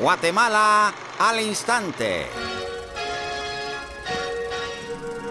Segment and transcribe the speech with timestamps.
[0.00, 2.26] Guatemala al instante.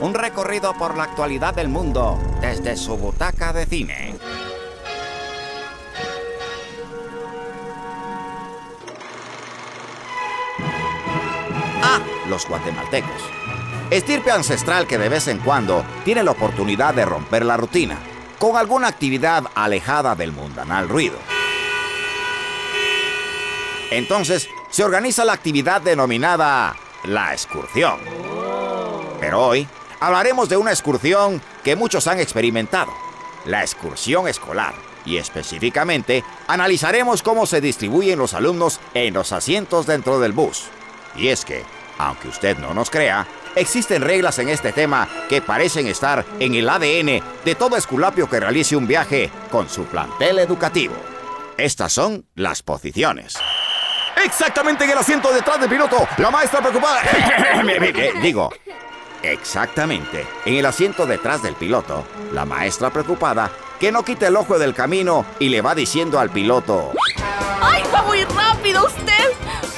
[0.00, 4.16] Un recorrido por la actualidad del mundo desde su butaca de cine.
[11.82, 13.22] Ah, los guatemaltecos.
[13.90, 17.98] Estirpe ancestral que de vez en cuando tiene la oportunidad de romper la rutina
[18.38, 21.16] con alguna actividad alejada del mundanal ruido.
[23.90, 27.98] Entonces se organiza la actividad denominada la excursión.
[29.20, 29.66] Pero hoy
[30.00, 32.92] hablaremos de una excursión que muchos han experimentado,
[33.44, 34.74] la excursión escolar.
[35.04, 40.64] Y específicamente analizaremos cómo se distribuyen los alumnos en los asientos dentro del bus.
[41.16, 41.62] Y es que,
[41.98, 46.68] aunque usted no nos crea, existen reglas en este tema que parecen estar en el
[46.68, 50.94] ADN de todo esculapio que realice un viaje con su plantel educativo.
[51.56, 53.36] Estas son las posiciones.
[54.26, 57.00] Exactamente en el asiento detrás del piloto, la maestra preocupada.
[58.20, 58.50] Digo,
[59.22, 64.58] exactamente en el asiento detrás del piloto, la maestra preocupada que no quite el ojo
[64.58, 66.90] del camino y le va diciendo al piloto.
[67.62, 69.30] ¡Ay, va muy rápido usted!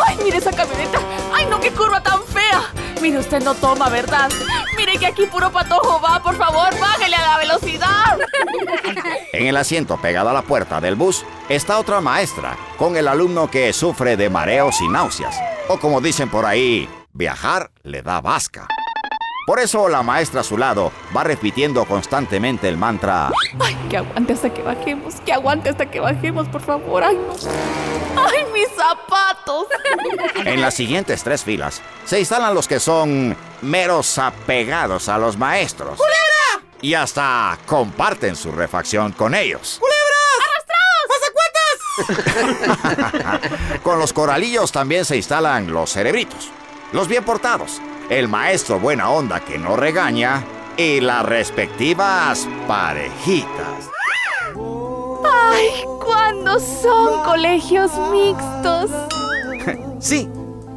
[0.06, 0.98] ¡Ay, mire esa camioneta!
[1.34, 2.72] ¡Ay, no, qué curva tan fea!
[3.02, 4.30] Mire, usted no toma, ¿verdad?
[4.78, 6.70] Mire que aquí puro patojo va, por favor,
[9.48, 13.72] el asiento pegado a la puerta del bus está otra maestra con el alumno que
[13.72, 15.36] sufre de mareos y náuseas.
[15.68, 18.68] O como dicen por ahí, viajar le da vasca.
[19.46, 23.30] Por eso la maestra a su lado va repitiendo constantemente el mantra.
[23.58, 27.02] Ay, que aguante hasta que bajemos, que aguante hasta que bajemos, por favor.
[27.02, 27.34] Ay, no.
[28.22, 29.66] Ay, mis zapatos.
[30.44, 35.98] En las siguientes tres filas se instalan los que son meros apegados a los maestros.
[36.80, 39.80] Y hasta comparten su refacción con ellos.
[43.82, 46.50] Con los coralillos también se instalan los cerebritos,
[46.92, 50.44] los bien portados, el maestro buena onda que no regaña
[50.76, 53.90] y las respectivas parejitas.
[55.24, 58.90] Ay, ¿cuándo son colegios mixtos?
[60.00, 60.28] Sí,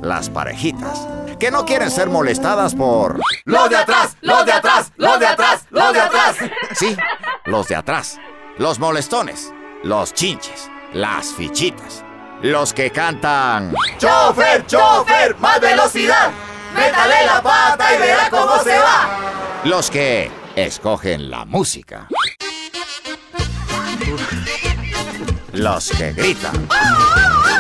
[0.02, 1.08] las parejitas,
[1.40, 3.20] que no quieren ser molestadas por...
[3.46, 4.18] ¡Los de atrás!
[4.22, 4.92] ¡Los de atrás!
[4.98, 5.66] ¡Los de atrás!
[5.70, 6.36] ¡Los de atrás!
[6.74, 6.98] Sí,
[7.46, 8.20] los de atrás,
[8.58, 9.54] los molestones,
[9.84, 12.04] los chinches, las fichitas,
[12.42, 13.74] los que cantan...
[13.98, 14.66] ¡Chofer!
[14.66, 15.36] ¡Chofer!
[15.38, 16.32] ¡Más velocidad!
[16.76, 19.20] ¡Métale la pata y verá cómo se va!
[19.64, 22.08] Los que escogen la música.
[25.54, 26.68] Los que gritan.
[26.70, 27.51] ¡Otro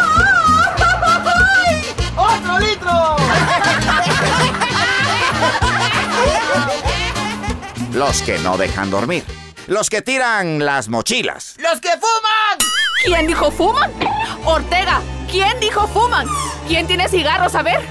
[7.93, 9.25] Los que no dejan dormir.
[9.67, 11.55] Los que tiran las mochilas.
[11.57, 12.57] ¡Los que fuman!
[13.03, 13.91] ¿Quién dijo fuman?
[14.45, 16.25] Ortega, ¿quién dijo fuman?
[16.67, 17.53] ¿Quién tiene cigarros?
[17.53, 17.81] A ver,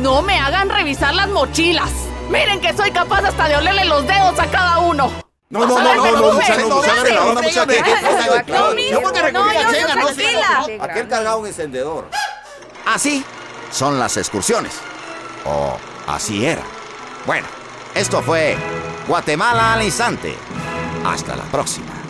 [0.00, 1.90] no me hagan revisar las mochilas.
[2.30, 5.12] Miren que soy capaz hasta de olerle los dedos a cada uno.
[5.50, 6.48] No, no, no, no, no, no, No, recogí
[10.32, 10.82] la no.
[10.82, 12.08] Aquel cargaba un encendedor.
[12.86, 13.22] Así
[13.70, 14.72] son las excursiones.
[15.44, 15.76] O
[16.06, 16.62] así era.
[17.26, 17.46] Bueno,
[17.94, 18.56] esto fue
[19.06, 20.36] Guatemala al instante.
[21.04, 22.01] Hasta la próxima.